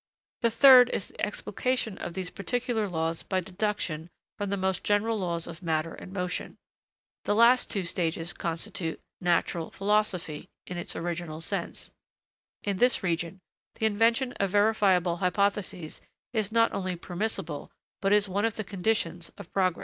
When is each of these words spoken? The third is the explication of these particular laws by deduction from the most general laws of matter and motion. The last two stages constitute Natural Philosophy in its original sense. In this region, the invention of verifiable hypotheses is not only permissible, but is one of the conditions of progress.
The 0.41 0.49
third 0.49 0.89
is 0.89 1.09
the 1.09 1.21
explication 1.23 1.99
of 1.99 2.15
these 2.15 2.31
particular 2.31 2.89
laws 2.89 3.21
by 3.21 3.39
deduction 3.39 4.09
from 4.35 4.49
the 4.49 4.57
most 4.57 4.83
general 4.83 5.19
laws 5.19 5.45
of 5.45 5.61
matter 5.61 5.93
and 5.93 6.11
motion. 6.11 6.57
The 7.25 7.35
last 7.35 7.69
two 7.69 7.83
stages 7.83 8.33
constitute 8.33 8.99
Natural 9.19 9.69
Philosophy 9.69 10.49
in 10.65 10.79
its 10.79 10.95
original 10.95 11.39
sense. 11.39 11.91
In 12.63 12.77
this 12.77 13.03
region, 13.03 13.41
the 13.75 13.85
invention 13.85 14.31
of 14.39 14.49
verifiable 14.49 15.17
hypotheses 15.17 16.01
is 16.33 16.51
not 16.51 16.73
only 16.73 16.95
permissible, 16.95 17.71
but 18.01 18.11
is 18.11 18.27
one 18.27 18.43
of 18.43 18.55
the 18.55 18.63
conditions 18.63 19.31
of 19.37 19.53
progress. 19.53 19.79